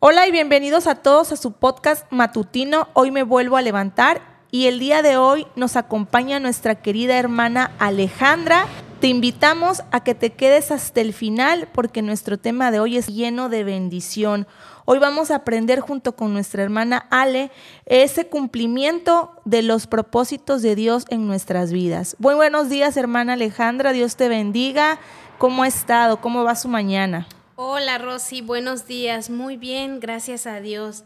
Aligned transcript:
Hola 0.00 0.28
y 0.28 0.30
bienvenidos 0.30 0.86
a 0.86 0.94
todos 0.94 1.32
a 1.32 1.36
su 1.36 1.50
podcast 1.50 2.06
matutino. 2.12 2.86
Hoy 2.92 3.10
me 3.10 3.24
vuelvo 3.24 3.56
a 3.56 3.62
levantar 3.62 4.22
y 4.52 4.66
el 4.66 4.78
día 4.78 5.02
de 5.02 5.16
hoy 5.16 5.48
nos 5.56 5.74
acompaña 5.74 6.38
nuestra 6.38 6.76
querida 6.76 7.18
hermana 7.18 7.72
Alejandra. 7.80 8.66
Te 9.00 9.08
invitamos 9.08 9.82
a 9.90 10.04
que 10.04 10.14
te 10.14 10.30
quedes 10.30 10.70
hasta 10.70 11.00
el 11.00 11.12
final 11.12 11.66
porque 11.72 12.02
nuestro 12.02 12.38
tema 12.38 12.70
de 12.70 12.78
hoy 12.78 12.96
es 12.96 13.08
lleno 13.08 13.48
de 13.48 13.64
bendición. 13.64 14.46
Hoy 14.84 15.00
vamos 15.00 15.32
a 15.32 15.34
aprender 15.34 15.80
junto 15.80 16.14
con 16.14 16.32
nuestra 16.32 16.62
hermana 16.62 17.08
Ale 17.10 17.50
ese 17.84 18.28
cumplimiento 18.28 19.32
de 19.44 19.62
los 19.62 19.88
propósitos 19.88 20.62
de 20.62 20.76
Dios 20.76 21.06
en 21.08 21.26
nuestras 21.26 21.72
vidas. 21.72 22.14
Muy 22.20 22.36
buenos 22.36 22.68
días, 22.68 22.96
hermana 22.96 23.32
Alejandra. 23.32 23.92
Dios 23.92 24.14
te 24.14 24.28
bendiga. 24.28 25.00
¿Cómo 25.38 25.64
ha 25.64 25.66
estado? 25.66 26.20
¿Cómo 26.20 26.44
va 26.44 26.54
su 26.54 26.68
mañana? 26.68 27.26
Hola 27.60 27.98
Rosy, 27.98 28.40
buenos 28.40 28.86
días. 28.86 29.30
Muy 29.30 29.56
bien, 29.56 29.98
gracias 29.98 30.46
a 30.46 30.60
Dios. 30.60 31.02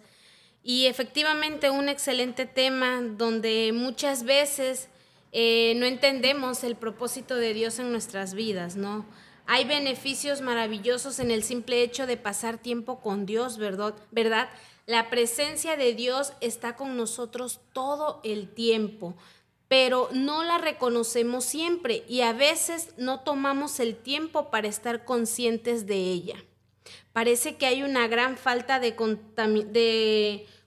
Y 0.63 0.85
efectivamente 0.85 1.71
un 1.71 1.89
excelente 1.89 2.45
tema 2.45 3.01
donde 3.01 3.73
muchas 3.73 4.25
veces 4.25 4.91
eh, 5.33 5.73
no 5.77 5.87
entendemos 5.87 6.63
el 6.63 6.77
propósito 6.77 7.37
de 7.37 7.55
Dios 7.55 7.79
en 7.79 7.91
nuestras 7.91 8.35
vidas, 8.35 8.77
¿no? 8.77 9.07
Hay 9.47 9.65
beneficios 9.65 10.43
maravillosos 10.43 11.21
en 11.21 11.31
el 11.31 11.43
simple 11.43 11.83
hecho 11.83 12.07
de 12.07 12.19
pasar 12.19 12.59
tiempo 12.59 13.01
con 13.01 13.25
Dios, 13.25 13.57
¿verdad? 13.57 13.95
¿verdad? 14.11 14.51
La 14.85 15.09
presencia 15.09 15.79
de 15.79 15.95
Dios 15.95 16.35
está 16.43 16.77
con 16.77 16.99
nosotros 16.99 17.61
todo 17.73 18.21
el 18.25 18.53
tiempo, 18.53 19.17
pero 19.73 20.11
no 20.13 20.45
la 20.45 20.59
reconocemos 20.59 21.47
siempre 21.47 22.05
y 22.07 22.21
a 22.21 22.35
veces 22.35 22.93
no 22.99 23.21
tomamos 23.21 23.81
el 23.81 23.97
tiempo 23.97 24.51
para 24.51 24.69
estar 24.69 25.07
conscientes 25.07 25.87
de 25.87 25.97
ella. 25.97 26.45
Parece 27.13 27.57
que 27.57 27.67
hay 27.67 27.83
una 27.83 28.09
gran 28.09 28.37
falta 28.37 28.81
de, 28.81 28.97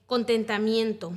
contentamiento, 0.06 1.12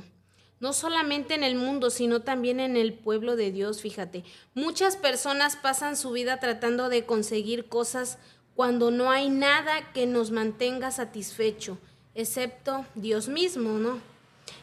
no 0.58 0.72
solamente 0.72 1.34
en 1.34 1.44
el 1.44 1.54
mundo, 1.54 1.90
sino 1.90 2.22
también 2.22 2.60
en 2.60 2.76
el 2.76 2.94
pueblo 2.94 3.36
de 3.36 3.50
Dios, 3.52 3.80
fíjate. 3.80 4.24
Muchas 4.54 4.96
personas 4.96 5.56
pasan 5.56 5.96
su 5.96 6.10
vida 6.10 6.38
tratando 6.40 6.88
de 6.88 7.06
conseguir 7.06 7.68
cosas 7.68 8.18
cuando 8.54 8.90
no 8.90 9.10
hay 9.10 9.30
nada 9.30 9.92
que 9.92 10.06
nos 10.06 10.32
mantenga 10.32 10.90
satisfecho, 10.90 11.78
excepto 12.14 12.84
Dios 12.94 13.28
mismo, 13.28 13.78
¿no? 13.78 14.00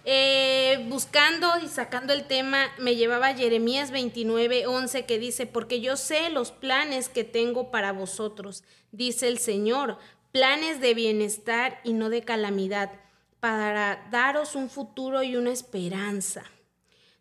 Eh, 0.05 0.85
buscando 0.87 1.47
y 1.63 1.67
sacando 1.67 2.13
el 2.13 2.27
tema, 2.27 2.67
me 2.77 2.95
llevaba 2.95 3.33
Jeremías 3.33 3.91
29, 3.91 4.67
11, 4.67 5.05
que 5.05 5.19
dice, 5.19 5.47
porque 5.47 5.81
yo 5.81 5.97
sé 5.97 6.29
los 6.29 6.51
planes 6.51 7.09
que 7.09 7.23
tengo 7.23 7.71
para 7.71 7.91
vosotros, 7.91 8.63
dice 8.91 9.27
el 9.27 9.37
Señor, 9.37 9.97
planes 10.31 10.79
de 10.81 10.93
bienestar 10.93 11.79
y 11.83 11.93
no 11.93 12.09
de 12.09 12.21
calamidad, 12.21 12.91
para 13.39 14.07
daros 14.11 14.55
un 14.55 14.69
futuro 14.69 15.23
y 15.23 15.35
una 15.35 15.51
esperanza. 15.51 16.43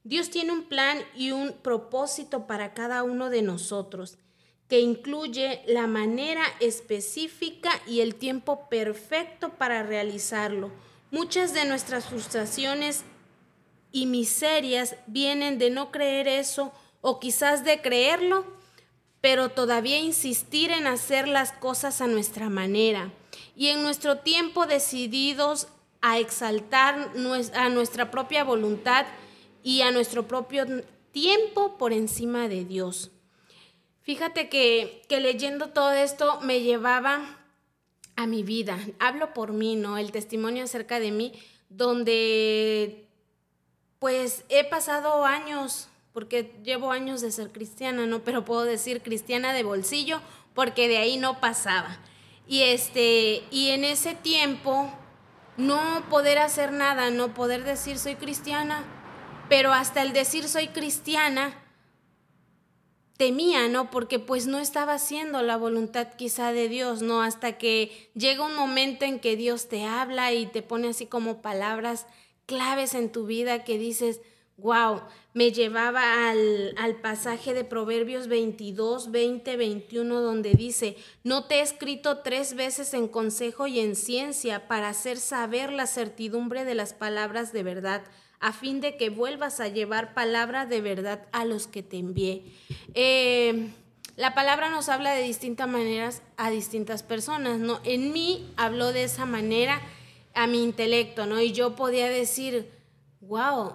Dios 0.04 0.30
tiene 0.30 0.52
un 0.52 0.64
plan 0.64 0.98
y 1.14 1.32
un 1.32 1.52
propósito 1.52 2.46
para 2.46 2.74
cada 2.74 3.02
uno 3.02 3.28
de 3.28 3.42
nosotros, 3.42 4.18
que 4.68 4.80
incluye 4.80 5.62
la 5.66 5.86
manera 5.86 6.42
específica 6.60 7.70
y 7.86 8.00
el 8.00 8.14
tiempo 8.14 8.68
perfecto 8.68 9.50
para 9.50 9.82
realizarlo. 9.82 10.70
Muchas 11.10 11.54
de 11.54 11.64
nuestras 11.64 12.06
frustraciones 12.06 13.04
y 13.92 14.06
miserias 14.06 14.96
vienen 15.06 15.58
de 15.58 15.70
no 15.70 15.90
creer 15.92 16.28
eso 16.28 16.72
o 17.00 17.20
quizás 17.20 17.64
de 17.64 17.80
creerlo 17.80 18.55
pero 19.26 19.48
todavía 19.48 19.98
insistir 19.98 20.70
en 20.70 20.86
hacer 20.86 21.26
las 21.26 21.50
cosas 21.50 22.00
a 22.00 22.06
nuestra 22.06 22.48
manera 22.48 23.10
y 23.56 23.70
en 23.70 23.82
nuestro 23.82 24.18
tiempo 24.18 24.66
decididos 24.66 25.66
a 26.00 26.20
exaltar 26.20 27.10
a 27.54 27.68
nuestra 27.68 28.12
propia 28.12 28.44
voluntad 28.44 29.04
y 29.64 29.80
a 29.80 29.90
nuestro 29.90 30.28
propio 30.28 30.64
tiempo 31.10 31.76
por 31.76 31.92
encima 31.92 32.46
de 32.46 32.64
Dios. 32.64 33.10
Fíjate 34.02 34.48
que, 34.48 35.02
que 35.08 35.18
leyendo 35.18 35.70
todo 35.70 35.90
esto 35.90 36.40
me 36.42 36.60
llevaba 36.60 37.40
a 38.14 38.28
mi 38.28 38.44
vida. 38.44 38.78
Hablo 39.00 39.34
por 39.34 39.52
mí, 39.52 39.74
¿no? 39.74 39.98
El 39.98 40.12
testimonio 40.12 40.62
acerca 40.62 41.00
de 41.00 41.10
mí, 41.10 41.32
donde 41.68 43.08
pues 43.98 44.44
he 44.50 44.62
pasado 44.62 45.24
años 45.24 45.88
porque 46.16 46.50
llevo 46.64 46.92
años 46.92 47.20
de 47.20 47.30
ser 47.30 47.52
cristiana, 47.52 48.06
¿no? 48.06 48.24
Pero 48.24 48.42
puedo 48.42 48.64
decir 48.64 49.02
cristiana 49.02 49.52
de 49.52 49.64
bolsillo 49.64 50.22
porque 50.54 50.88
de 50.88 50.96
ahí 50.96 51.18
no 51.18 51.40
pasaba. 51.40 51.98
Y 52.48 52.62
este, 52.62 53.44
y 53.50 53.68
en 53.68 53.84
ese 53.84 54.14
tiempo 54.14 54.90
no 55.58 56.06
poder 56.08 56.38
hacer 56.38 56.72
nada, 56.72 57.10
no 57.10 57.34
poder 57.34 57.64
decir 57.64 57.98
soy 57.98 58.14
cristiana, 58.14 58.82
pero 59.50 59.74
hasta 59.74 60.00
el 60.00 60.14
decir 60.14 60.48
soy 60.48 60.68
cristiana 60.68 61.62
temía, 63.18 63.68
¿no? 63.68 63.90
Porque 63.90 64.18
pues 64.18 64.46
no 64.46 64.58
estaba 64.58 64.94
haciendo 64.94 65.42
la 65.42 65.58
voluntad 65.58 66.14
quizá 66.16 66.50
de 66.50 66.70
Dios, 66.70 67.02
¿no? 67.02 67.20
Hasta 67.20 67.58
que 67.58 68.10
llega 68.14 68.42
un 68.42 68.56
momento 68.56 69.04
en 69.04 69.20
que 69.20 69.36
Dios 69.36 69.68
te 69.68 69.84
habla 69.84 70.32
y 70.32 70.46
te 70.46 70.62
pone 70.62 70.88
así 70.88 71.04
como 71.04 71.42
palabras 71.42 72.06
claves 72.46 72.94
en 72.94 73.12
tu 73.12 73.26
vida 73.26 73.64
que 73.64 73.76
dices, 73.76 74.22
wow, 74.58 75.02
me 75.34 75.52
llevaba 75.52 76.30
al, 76.30 76.96
pasaje 77.02 77.52
de 77.52 77.64
Proverbios 77.64 78.26
22, 78.26 79.10
20, 79.10 79.56
21, 79.56 80.20
donde 80.20 80.54
dice, 80.54 80.96
no 81.24 81.44
te 81.44 81.56
he 81.56 81.60
escrito 81.60 82.18
tres 82.18 82.54
veces 82.54 82.94
en 82.94 83.08
consejo 83.08 83.66
y 83.66 83.80
en 83.80 83.96
ciencia 83.96 84.66
para 84.66 84.88
hacer 84.88 85.18
saber 85.18 85.72
la 85.72 85.86
certidumbre 85.86 86.64
de 86.64 86.74
las 86.74 86.94
palabras 86.94 87.52
de 87.52 87.62
verdad, 87.62 88.04
a 88.40 88.52
fin 88.52 88.80
de 88.80 88.96
que 88.96 89.10
vuelvas 89.10 89.60
a 89.60 89.68
llevar 89.68 90.14
palabra 90.14 90.64
de 90.66 90.80
verdad 90.80 91.26
a 91.32 91.44
los 91.44 91.66
que 91.66 91.82
te 91.82 91.98
envié. 91.98 92.44
Eh, 92.94 93.70
la 94.16 94.34
palabra 94.34 94.70
nos 94.70 94.88
habla 94.88 95.12
de 95.12 95.22
distintas 95.22 95.68
maneras 95.68 96.22
a 96.38 96.48
distintas 96.48 97.02
personas, 97.02 97.58
¿no? 97.58 97.80
En 97.84 98.14
mí 98.14 98.50
habló 98.56 98.92
de 98.94 99.04
esa 99.04 99.26
manera 99.26 99.82
a 100.34 100.46
mi 100.46 100.62
intelecto, 100.62 101.26
¿no? 101.26 101.40
Y 101.40 101.52
yo 101.52 101.76
podía 101.76 102.08
decir, 102.08 102.70
wow, 103.20 103.74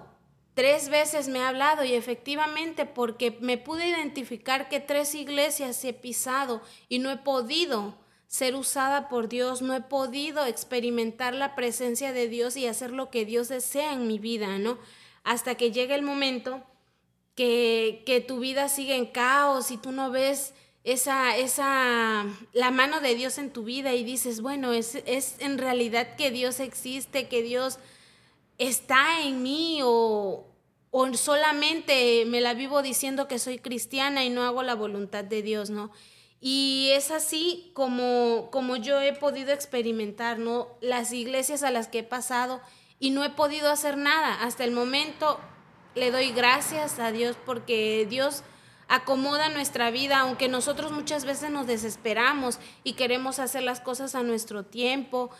Tres 0.54 0.90
veces 0.90 1.28
me 1.28 1.38
ha 1.40 1.48
hablado 1.48 1.84
y 1.84 1.94
efectivamente 1.94 2.84
porque 2.84 3.38
me 3.40 3.56
pude 3.56 3.88
identificar 3.88 4.68
que 4.68 4.80
tres 4.80 5.14
iglesias 5.14 5.82
he 5.84 5.94
pisado 5.94 6.60
y 6.88 6.98
no 6.98 7.10
he 7.10 7.16
podido 7.16 7.94
ser 8.26 8.54
usada 8.54 9.08
por 9.08 9.28
Dios, 9.28 9.62
no 9.62 9.74
he 9.74 9.80
podido 9.80 10.44
experimentar 10.46 11.34
la 11.34 11.54
presencia 11.54 12.12
de 12.12 12.28
Dios 12.28 12.56
y 12.56 12.66
hacer 12.66 12.90
lo 12.90 13.10
que 13.10 13.24
Dios 13.24 13.48
desea 13.48 13.92
en 13.92 14.06
mi 14.06 14.18
vida, 14.18 14.58
¿no? 14.58 14.78
Hasta 15.24 15.54
que 15.54 15.70
llega 15.70 15.94
el 15.94 16.02
momento 16.02 16.62
que, 17.34 18.02
que 18.04 18.20
tu 18.20 18.38
vida 18.38 18.68
sigue 18.68 18.96
en 18.96 19.06
caos 19.06 19.70
y 19.70 19.76
tú 19.76 19.92
no 19.92 20.10
ves 20.10 20.54
esa, 20.84 21.36
esa, 21.36 22.26
la 22.52 22.70
mano 22.70 23.00
de 23.00 23.14
Dios 23.14 23.38
en 23.38 23.50
tu 23.50 23.64
vida 23.64 23.94
y 23.94 24.04
dices, 24.04 24.40
bueno, 24.40 24.72
es, 24.72 24.96
es 25.06 25.36
en 25.38 25.58
realidad 25.58 26.16
que 26.16 26.30
Dios 26.30 26.60
existe, 26.60 27.28
que 27.28 27.42
Dios 27.42 27.78
está 28.58 29.22
en 29.22 29.42
mí 29.42 29.80
o, 29.82 30.46
o 30.90 31.14
solamente 31.14 32.24
me 32.26 32.40
la 32.40 32.54
vivo 32.54 32.82
diciendo 32.82 33.28
que 33.28 33.38
soy 33.38 33.58
cristiana 33.58 34.24
y 34.24 34.30
no 34.30 34.42
hago 34.42 34.62
la 34.62 34.74
voluntad 34.74 35.24
de 35.24 35.42
Dios, 35.42 35.70
¿no? 35.70 35.90
Y 36.40 36.90
es 36.92 37.12
así 37.12 37.70
como, 37.72 38.48
como 38.50 38.76
yo 38.76 39.00
he 39.00 39.12
podido 39.12 39.52
experimentar, 39.52 40.38
¿no? 40.38 40.68
Las 40.80 41.12
iglesias 41.12 41.62
a 41.62 41.70
las 41.70 41.86
que 41.86 42.00
he 42.00 42.04
pasado 42.04 42.60
y 42.98 43.10
no 43.10 43.24
he 43.24 43.30
podido 43.30 43.70
hacer 43.70 43.96
nada. 43.96 44.42
Hasta 44.42 44.64
el 44.64 44.72
momento 44.72 45.38
le 45.94 46.10
doy 46.10 46.32
gracias 46.32 46.98
a 46.98 47.12
Dios 47.12 47.36
porque 47.46 48.06
Dios 48.10 48.42
acomoda 48.88 49.48
nuestra 49.48 49.90
vida, 49.90 50.18
aunque 50.18 50.48
nosotros 50.48 50.92
muchas 50.92 51.24
veces 51.24 51.50
nos 51.50 51.66
desesperamos 51.66 52.58
y 52.84 52.92
queremos 52.92 53.38
hacer 53.38 53.62
las 53.62 53.80
cosas 53.80 54.14
a 54.14 54.22
nuestro 54.22 54.64
tiempo 54.64 55.30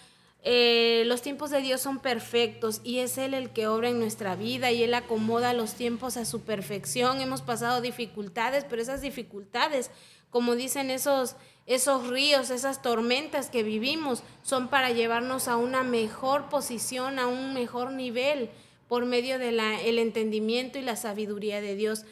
eh, 0.44 1.04
los 1.06 1.22
tiempos 1.22 1.50
de 1.50 1.60
Dios 1.60 1.80
son 1.80 2.00
perfectos 2.00 2.80
y 2.82 2.98
es 2.98 3.16
Él 3.16 3.32
el 3.32 3.50
que 3.50 3.68
obra 3.68 3.90
en 3.90 4.00
nuestra 4.00 4.34
vida 4.34 4.72
y 4.72 4.82
Él 4.82 4.92
acomoda 4.94 5.52
los 5.52 5.74
tiempos 5.74 6.16
a 6.16 6.24
su 6.24 6.40
perfección. 6.40 7.20
Hemos 7.20 7.42
pasado 7.42 7.80
dificultades, 7.80 8.64
pero 8.68 8.82
esas 8.82 9.02
dificultades, 9.02 9.92
como 10.30 10.56
dicen 10.56 10.90
esos, 10.90 11.36
esos 11.66 12.08
ríos, 12.08 12.50
esas 12.50 12.82
tormentas 12.82 13.50
que 13.50 13.62
vivimos, 13.62 14.24
son 14.42 14.66
para 14.66 14.90
llevarnos 14.90 15.46
a 15.46 15.56
una 15.56 15.84
mejor 15.84 16.48
posición, 16.48 17.20
a 17.20 17.28
un 17.28 17.54
mejor 17.54 17.92
nivel 17.92 18.50
por 18.88 19.06
medio 19.06 19.38
del 19.38 19.60
el 19.60 19.98
entendimiento 20.00 20.76
y 20.76 20.82
la 20.82 20.96
sabiduría 20.96 21.60
de 21.60 21.76
Dios. 21.76 22.04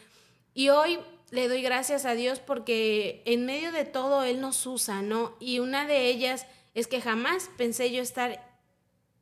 Y 0.55 0.69
hoy 0.69 1.01
le 1.31 1.49
doy 1.49 1.63
gracias 1.63 2.05
a 2.05 2.15
Dios 2.15 2.39
porque 2.39 3.23
en 3.25 3.45
medio 3.45 3.73
de 3.73 3.85
todo 3.85 4.23
Él 4.23 4.41
nos 4.41 4.65
usa, 4.67 5.03
¿no? 5.03 5.35
Y 5.41 5.59
una 5.59 5.85
de 5.87 6.07
ellas 6.07 6.47
es 6.75 6.87
que 6.87 7.01
jamás 7.01 7.51
pensé 7.57 7.91
yo 7.93 8.03
estar 8.03 8.47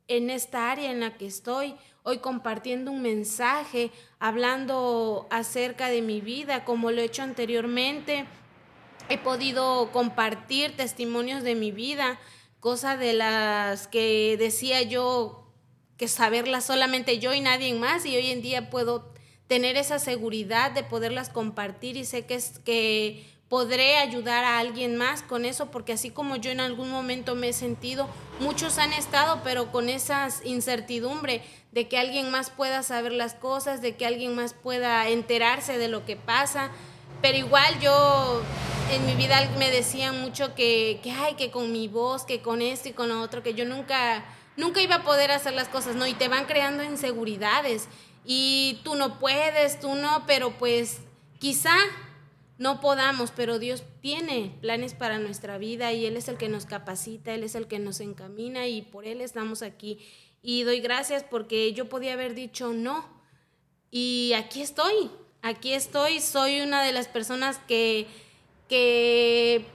en 0.07 0.29
esta 0.29 0.71
área 0.71 0.91
en 0.91 0.99
la 0.99 1.17
que 1.17 1.27
estoy, 1.27 1.75
hoy 2.03 2.17
compartiendo 2.17 2.91
un 2.91 3.01
mensaje, 3.01 3.91
hablando 4.19 5.27
acerca 5.29 5.89
de 5.89 6.01
mi 6.01 6.21
vida, 6.21 6.65
como 6.65 6.91
lo 6.91 7.01
he 7.01 7.05
hecho 7.05 7.21
anteriormente. 7.21 8.25
He 9.07 9.17
podido 9.17 9.91
compartir 9.91 10.75
testimonios 10.75 11.43
de 11.43 11.55
mi 11.55 11.71
vida, 11.71 12.19
cosa 12.59 12.97
de 12.97 13.13
las 13.13 13.87
que 13.87 14.35
decía 14.37 14.81
yo 14.81 15.45
que 15.97 16.07
saberlas 16.07 16.65
solamente 16.65 17.19
yo 17.19 17.33
y 17.33 17.41
nadie 17.41 17.73
más 17.73 18.05
y 18.05 18.15
hoy 18.15 18.31
en 18.31 18.41
día 18.41 18.69
puedo 18.69 19.13
tener 19.47 19.77
esa 19.77 19.99
seguridad 19.99 20.71
de 20.71 20.83
poderlas 20.83 21.29
compartir 21.29 21.97
y 21.97 22.05
sé 22.05 22.25
que 22.25 22.35
es 22.35 22.59
que 22.59 23.27
podré 23.49 23.97
ayudar 23.97 24.43
a 24.43 24.59
alguien 24.59 24.95
más 24.95 25.23
con 25.23 25.43
eso 25.43 25.71
porque 25.71 25.93
así 25.93 26.11
como 26.11 26.35
yo 26.35 26.51
en 26.51 26.59
algún 26.59 26.91
momento 26.91 27.33
me 27.33 27.49
he 27.49 27.53
sentido, 27.53 28.07
muchos 28.39 28.77
han 28.77 28.93
estado 28.93 29.41
pero 29.43 29.71
con 29.71 29.89
esa 29.89 30.29
incertidumbre 30.43 31.41
de 31.71 31.87
que 31.87 31.97
alguien 31.97 32.29
más 32.29 32.51
pueda 32.51 32.83
saber 32.83 33.11
las 33.11 33.33
cosas, 33.33 33.81
de 33.81 33.95
que 33.95 34.05
alguien 34.05 34.35
más 34.35 34.53
pueda 34.53 35.09
enterarse 35.09 35.79
de 35.79 35.87
lo 35.87 36.05
que 36.05 36.15
pasa, 36.15 36.69
pero 37.21 37.37
igual 37.37 37.79
yo 37.79 38.41
en 38.91 39.05
mi 39.05 39.15
vida 39.15 39.49
me 39.57 39.69
decían 39.71 40.21
mucho 40.21 40.53
que, 40.55 40.99
que, 41.03 41.11
ay, 41.11 41.35
que 41.35 41.51
con 41.51 41.71
mi 41.71 41.87
voz, 41.87 42.25
que 42.25 42.41
con 42.41 42.61
esto 42.61 42.89
y 42.89 42.93
con 42.93 43.09
lo 43.09 43.21
otro, 43.21 43.43
que 43.43 43.53
yo 43.53 43.65
nunca, 43.65 44.23
nunca 44.57 44.81
iba 44.81 44.95
a 44.95 45.03
poder 45.03 45.31
hacer 45.31 45.53
las 45.53 45.67
cosas, 45.67 45.95
¿no? 45.95 46.07
Y 46.07 46.13
te 46.13 46.27
van 46.27 46.45
creando 46.45 46.83
inseguridades 46.83 47.87
y 48.25 48.79
tú 48.83 48.95
no 48.95 49.19
puedes, 49.19 49.79
tú 49.79 49.95
no, 49.95 50.23
pero 50.25 50.51
pues 50.57 51.01
quizá 51.39 51.75
no 52.59 52.81
podamos, 52.81 53.31
pero 53.31 53.57
Dios 53.57 53.83
tiene 54.01 54.53
planes 54.59 54.93
para 54.93 55.17
nuestra 55.17 55.57
vida 55.57 55.93
y 55.93 56.05
Él 56.05 56.17
es 56.17 56.27
el 56.27 56.37
que 56.37 56.49
nos 56.49 56.65
capacita, 56.65 57.33
Él 57.33 57.43
es 57.45 57.55
el 57.55 57.67
que 57.67 57.79
nos 57.79 58.01
encamina 58.01 58.67
y 58.67 58.81
por 58.81 59.05
Él 59.05 59.21
estamos 59.21 59.61
aquí. 59.61 59.97
Y 60.41 60.63
doy 60.63 60.81
gracias 60.81 61.23
porque 61.23 61.71
yo 61.71 61.87
podía 61.87 62.13
haber 62.13 62.35
dicho 62.35 62.73
no. 62.73 63.05
Y 63.91 64.33
aquí 64.35 64.61
estoy, 64.61 65.09
aquí 65.41 65.71
estoy, 65.71 66.19
soy 66.19 66.59
una 66.59 66.83
de 66.83 66.91
las 66.91 67.07
personas 67.07 67.59
que, 67.65 68.07
que 68.67 69.65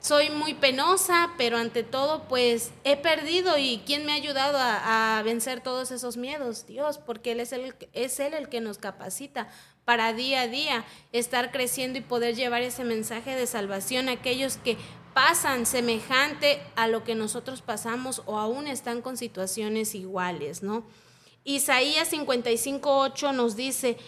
soy 0.00 0.28
muy 0.30 0.54
penosa, 0.54 1.30
pero 1.38 1.56
ante 1.56 1.84
todo 1.84 2.26
pues 2.26 2.72
he 2.82 2.96
perdido 2.96 3.58
y 3.58 3.80
¿quién 3.86 4.06
me 4.06 4.12
ha 4.12 4.16
ayudado 4.16 4.58
a, 4.60 5.22
vencer 5.24 5.60
todos 5.60 5.92
esos 5.92 6.16
miedos? 6.16 6.66
Dios, 6.66 6.98
porque 6.98 7.30
Él 7.30 7.38
es, 7.38 7.52
el, 7.52 7.76
es 7.92 8.18
Él 8.18 8.34
el 8.34 8.48
que 8.48 8.60
nos 8.60 8.78
capacita 8.78 9.48
para 9.84 10.12
día 10.12 10.42
a 10.42 10.48
día 10.48 10.84
estar 11.12 11.50
creciendo 11.50 11.98
y 11.98 12.02
poder 12.02 12.34
llevar 12.34 12.62
ese 12.62 12.84
mensaje 12.84 13.34
de 13.34 13.46
salvación 13.46 14.08
a 14.08 14.12
aquellos 14.12 14.56
que 14.56 14.76
pasan 15.14 15.66
semejante 15.66 16.60
a 16.76 16.88
lo 16.88 17.04
que 17.04 17.14
nosotros 17.14 17.62
pasamos 17.62 18.22
o 18.26 18.38
aún 18.38 18.66
están 18.66 19.00
con 19.00 19.16
situaciones 19.16 19.94
iguales, 19.94 20.62
¿no? 20.62 20.84
Isaías 21.44 22.10
55:8 22.10 23.32
nos 23.32 23.54
dice, 23.54 23.98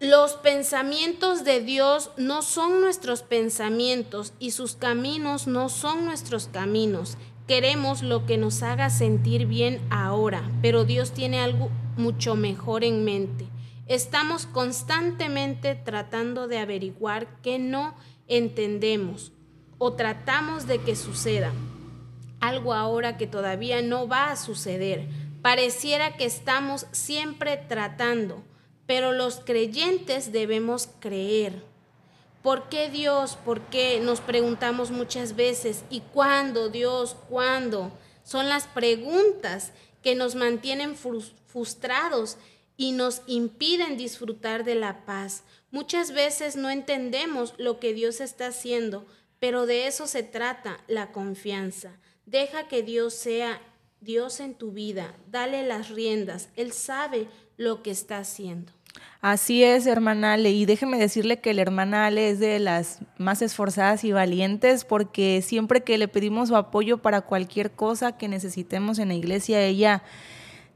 los 0.00 0.34
pensamientos 0.34 1.42
de 1.42 1.60
Dios 1.60 2.10
no 2.16 2.42
son 2.42 2.80
nuestros 2.80 3.22
pensamientos 3.22 4.32
y 4.38 4.50
sus 4.50 4.74
caminos 4.74 5.46
no 5.46 5.68
son 5.68 6.04
nuestros 6.04 6.48
caminos. 6.48 7.16
Queremos 7.48 8.02
lo 8.02 8.26
que 8.26 8.36
nos 8.36 8.62
haga 8.62 8.90
sentir 8.90 9.46
bien 9.46 9.80
ahora, 9.90 10.50
pero 10.60 10.84
Dios 10.84 11.12
tiene 11.12 11.40
algo 11.40 11.70
mucho 11.96 12.36
mejor 12.36 12.84
en 12.84 13.04
mente. 13.04 13.46
Estamos 13.88 14.46
constantemente 14.46 15.74
tratando 15.74 16.46
de 16.46 16.58
averiguar 16.58 17.40
qué 17.42 17.58
no 17.58 17.94
entendemos 18.26 19.32
o 19.78 19.94
tratamos 19.94 20.66
de 20.66 20.80
que 20.80 20.94
suceda. 20.94 21.52
Algo 22.40 22.74
ahora 22.74 23.16
que 23.16 23.26
todavía 23.26 23.82
no 23.82 24.06
va 24.06 24.30
a 24.30 24.36
suceder. 24.36 25.08
Pareciera 25.42 26.16
que 26.16 26.24
estamos 26.24 26.86
siempre 26.92 27.56
tratando 27.56 28.44
pero 28.88 29.12
los 29.12 29.40
creyentes 29.40 30.32
debemos 30.32 30.88
creer. 30.98 31.62
¿Por 32.42 32.70
qué 32.70 32.88
Dios? 32.88 33.36
¿Por 33.36 33.60
qué? 33.66 34.00
Nos 34.00 34.22
preguntamos 34.22 34.90
muchas 34.90 35.36
veces. 35.36 35.84
¿Y 35.90 36.00
cuándo, 36.00 36.70
Dios? 36.70 37.14
¿Cuándo? 37.28 37.92
Son 38.24 38.48
las 38.48 38.64
preguntas 38.64 39.72
que 40.02 40.14
nos 40.14 40.36
mantienen 40.36 40.96
frustrados 40.96 42.38
y 42.78 42.92
nos 42.92 43.22
impiden 43.26 43.98
disfrutar 43.98 44.64
de 44.64 44.76
la 44.76 45.04
paz. 45.04 45.42
Muchas 45.70 46.12
veces 46.12 46.56
no 46.56 46.70
entendemos 46.70 47.52
lo 47.58 47.80
que 47.80 47.92
Dios 47.92 48.22
está 48.22 48.46
haciendo, 48.46 49.04
pero 49.40 49.66
de 49.66 49.88
eso 49.88 50.06
se 50.06 50.22
trata 50.22 50.78
la 50.86 51.10
confianza. 51.12 51.98
Deja 52.24 52.68
que 52.68 52.82
Dios 52.82 53.12
sea 53.12 53.60
Dios 54.00 54.38
en 54.38 54.54
tu 54.54 54.70
vida. 54.70 55.12
Dale 55.30 55.66
las 55.66 55.90
riendas. 55.90 56.50
Él 56.54 56.72
sabe 56.72 57.26
lo 57.56 57.82
que 57.82 57.90
está 57.90 58.18
haciendo. 58.18 58.72
Así 59.20 59.64
es, 59.64 59.86
hermana 59.86 60.34
Ale, 60.34 60.52
y 60.52 60.64
déjeme 60.64 60.98
decirle 60.98 61.40
que 61.40 61.54
la 61.54 61.62
hermana 61.62 62.06
Ale 62.06 62.30
es 62.30 62.38
de 62.38 62.60
las 62.60 63.00
más 63.16 63.42
esforzadas 63.42 64.04
y 64.04 64.12
valientes 64.12 64.84
porque 64.84 65.42
siempre 65.42 65.82
que 65.82 65.98
le 65.98 66.06
pedimos 66.06 66.48
su 66.48 66.56
apoyo 66.56 66.98
para 66.98 67.22
cualquier 67.22 67.72
cosa 67.72 68.16
que 68.16 68.28
necesitemos 68.28 69.00
en 69.00 69.08
la 69.08 69.14
iglesia, 69.14 69.60
ella 69.64 70.04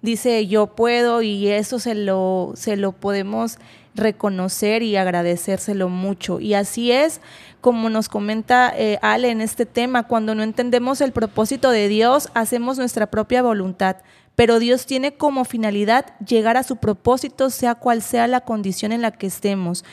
dice 0.02 0.46
yo 0.46 0.66
puedo 0.66 1.22
y 1.22 1.48
eso 1.48 1.78
se 1.78 1.94
lo, 1.94 2.52
se 2.54 2.76
lo 2.76 2.92
podemos 2.92 3.58
reconocer 3.94 4.82
y 4.82 4.96
agradecérselo 4.96 5.88
mucho. 5.88 6.40
Y 6.40 6.54
así 6.54 6.92
es 6.92 7.20
como 7.60 7.90
nos 7.90 8.08
comenta 8.08 8.72
eh, 8.76 8.98
Ale 9.02 9.30
en 9.30 9.40
este 9.40 9.66
tema, 9.66 10.08
cuando 10.08 10.34
no 10.34 10.42
entendemos 10.42 11.00
el 11.00 11.12
propósito 11.12 11.70
de 11.70 11.88
Dios, 11.88 12.28
hacemos 12.34 12.76
nuestra 12.78 13.06
propia 13.06 13.42
voluntad 13.42 13.96
pero 14.34 14.58
Dios 14.58 14.86
tiene 14.86 15.14
como 15.14 15.44
finalidad 15.44 16.06
llegar 16.24 16.56
a 16.56 16.62
su 16.62 16.76
propósito, 16.76 17.50
sea 17.50 17.74
cual 17.74 18.02
sea 18.02 18.26
la 18.26 18.40
condición 18.40 18.92
en 18.92 19.02
la 19.02 19.10
que 19.10 19.26
estemos. 19.26 19.84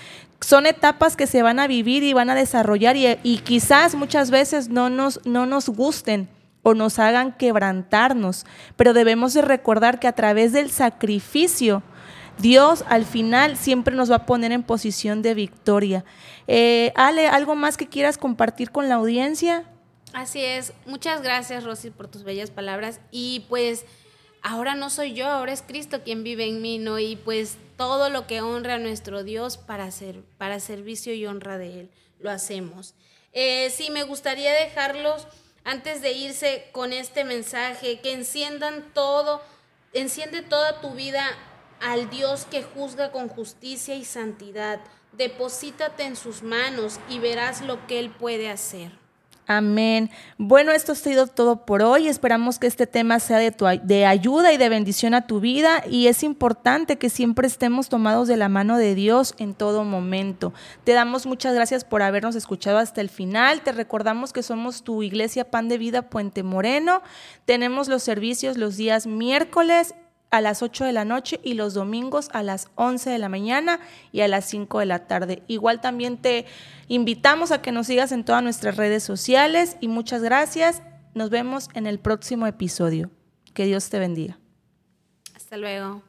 Son 0.41 0.65
etapas 0.65 1.17
que 1.17 1.27
se 1.27 1.41
van 1.41 1.59
a 1.59 1.67
vivir 1.67 2.03
y 2.03 2.13
van 2.13 2.29
a 2.29 2.35
desarrollar 2.35 2.95
y, 2.95 3.37
quizás 3.39 3.95
muchas 3.95 4.31
veces 4.31 4.69
no 4.69 4.89
nos, 4.89 5.19
no 5.25 5.45
nos 5.45 5.67
gusten 5.67 6.29
o 6.63 6.73
nos 6.73 6.99
hagan 6.99 7.35
quebrantarnos, 7.37 8.45
pero 8.75 8.93
debemos 8.93 9.33
de 9.33 9.41
recordar 9.41 9.99
que 9.99 10.07
a 10.07 10.13
través 10.13 10.51
del 10.53 10.71
sacrificio, 10.71 11.83
Dios 12.37 12.83
al 12.87 13.05
final 13.05 13.57
siempre 13.57 13.95
nos 13.95 14.11
va 14.11 14.17
a 14.17 14.25
poner 14.25 14.51
en 14.51 14.63
posición 14.63 15.21
de 15.21 15.33
victoria. 15.33 16.05
Eh, 16.47 16.93
Ale, 16.95 17.27
¿algo 17.27 17.55
más 17.55 17.77
que 17.77 17.87
quieras 17.87 18.17
compartir 18.17 18.71
con 18.71 18.89
la 18.89 18.95
audiencia? 18.95 19.65
Así 20.13 20.43
es. 20.43 20.73
Muchas 20.85 21.21
gracias, 21.21 21.63
Rosy, 21.63 21.91
por 21.91 22.07
tus 22.07 22.23
bellas 22.23 22.49
palabras. 22.49 22.99
Y 23.11 23.45
pues 23.49 23.85
ahora 24.41 24.75
no 24.75 24.89
soy 24.89 25.13
yo, 25.13 25.27
ahora 25.27 25.51
es 25.51 25.61
Cristo 25.61 26.01
quien 26.03 26.23
vive 26.23 26.47
en 26.47 26.61
mí, 26.61 26.77
¿no? 26.77 26.97
Y 26.97 27.15
pues 27.17 27.57
todo 27.77 28.09
lo 28.09 28.25
que 28.25 28.41
honra 28.41 28.75
a 28.75 28.79
nuestro 28.79 29.23
Dios 29.23 29.57
para, 29.57 29.85
hacer, 29.85 30.21
para 30.37 30.59
servicio 30.59 31.13
y 31.13 31.25
honra 31.25 31.57
de 31.57 31.81
Él, 31.81 31.91
lo 32.19 32.31
hacemos. 32.31 32.95
Eh, 33.33 33.69
sí, 33.69 33.89
me 33.91 34.03
gustaría 34.03 34.51
dejarlos 34.51 35.27
antes 35.63 36.01
de 36.01 36.11
irse 36.11 36.69
con 36.71 36.93
este 36.93 37.23
mensaje, 37.23 37.99
que 38.01 38.13
enciendan 38.13 38.93
todo, 38.93 39.41
enciende 39.93 40.41
toda 40.41 40.81
tu 40.81 40.91
vida 40.91 41.25
al 41.79 42.09
Dios 42.09 42.45
que 42.45 42.63
juzga 42.63 43.11
con 43.11 43.29
justicia 43.29 43.95
y 43.95 44.05
santidad. 44.05 44.79
Deposítate 45.13 46.03
en 46.03 46.15
sus 46.15 46.43
manos 46.43 46.99
y 47.09 47.19
verás 47.19 47.61
lo 47.61 47.87
que 47.87 47.99
Él 47.99 48.09
puede 48.11 48.49
hacer. 48.49 48.98
Amén. 49.51 50.11
Bueno, 50.37 50.71
esto 50.73 50.91
ha 50.91 50.95
sido 50.95 51.25
todo 51.25 51.65
por 51.65 51.81
hoy. 51.81 52.07
Esperamos 52.07 52.59
que 52.59 52.67
este 52.67 52.85
tema 52.85 53.19
sea 53.19 53.39
de, 53.39 54.05
ayuda 54.05 54.53
y 54.53 54.57
de 54.57 54.69
bendición 54.69 55.15
a 55.15 55.25
tu 55.25 55.39
vida 55.39 55.83
y 55.89 56.05
es 56.05 56.21
importante 56.21 56.99
que 56.99 57.09
siempre 57.09 57.47
estemos 57.47 57.89
tomados 57.89 58.27
de 58.27 58.37
la 58.37 58.47
mano 58.47 58.77
de 58.77 58.93
Dios 58.93 59.33
en 59.39 59.55
todo 59.55 59.83
momento. 59.85 60.53
Te 60.83 60.91
damos 60.93 61.25
muchas 61.25 61.55
gracias 61.55 61.83
por 61.83 62.03
habernos 62.03 62.35
escuchado 62.35 62.77
hasta 62.77 63.01
el 63.01 63.09
final. 63.09 63.61
Te 63.61 63.71
recordamos 63.71 64.33
que 64.33 64.43
somos 64.43 64.83
tu 64.83 65.01
iglesia 65.01 65.49
Pan 65.49 65.67
de 65.67 65.79
Vida 65.79 66.03
Puente 66.03 66.43
Moreno. 66.43 67.01
Tenemos 67.45 67.87
los 67.87 68.03
servicios 68.03 68.55
los 68.55 68.77
días 68.77 69.07
miércoles 69.07 69.95
a 70.31 70.41
las 70.41 70.61
8 70.61 70.85
de 70.85 70.93
la 70.93 71.05
noche 71.05 71.39
y 71.43 71.53
los 71.53 71.73
domingos 71.73 72.29
a 72.33 72.43
las 72.43 72.69
11 72.75 73.09
de 73.09 73.19
la 73.19 73.29
mañana 73.29 73.79
y 74.11 74.21
a 74.21 74.27
las 74.27 74.45
5 74.45 74.79
de 74.79 74.85
la 74.85 75.07
tarde. 75.07 75.43
Igual 75.47 75.81
también 75.81 76.17
te 76.17 76.45
invitamos 76.87 77.51
a 77.51 77.61
que 77.61 77.71
nos 77.71 77.87
sigas 77.87 78.11
en 78.11 78.23
todas 78.23 78.43
nuestras 78.43 78.77
redes 78.77 79.03
sociales 79.03 79.77
y 79.79 79.87
muchas 79.87 80.21
gracias. 80.21 80.81
Nos 81.13 81.29
vemos 81.29 81.69
en 81.73 81.87
el 81.87 81.99
próximo 81.99 82.47
episodio. 82.47 83.09
Que 83.53 83.65
Dios 83.65 83.89
te 83.89 83.99
bendiga. 83.99 84.39
Hasta 85.35 85.57
luego. 85.57 86.08